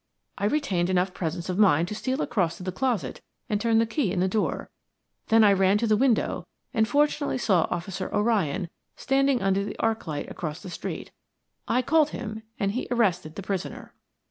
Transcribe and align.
I 0.35 0.45
retained 0.45 0.89
enough 0.89 1.13
presence 1.13 1.47
of 1.47 1.59
mind 1.59 1.87
to 1.89 1.93
steal 1.93 2.23
across 2.23 2.57
to 2.57 2.63
the 2.63 2.71
closet 2.71 3.21
and 3.47 3.61
turn 3.61 3.77
the 3.77 3.85
key 3.85 4.11
in 4.11 4.19
the 4.19 4.27
door; 4.27 4.71
then 5.27 5.43
I 5.43 5.53
ran 5.53 5.77
to 5.77 5.85
the 5.85 5.95
window 5.95 6.47
and 6.73 6.87
fortunately 6.87 7.37
saw 7.37 7.67
Officer 7.69 8.09
O'Ryan 8.11 8.69
standing 8.95 9.43
under 9.43 9.63
the 9.63 9.77
arc 9.77 10.07
light 10.07 10.27
across 10.27 10.59
the 10.63 10.71
street. 10.71 11.11
I 11.67 11.83
called 11.83 12.09
him 12.09 12.41
and 12.59 12.71
he 12.71 12.87
arrested 12.89 13.35
the 13.35 13.43
prisoner." 13.43 13.93